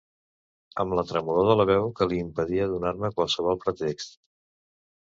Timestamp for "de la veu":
1.51-1.91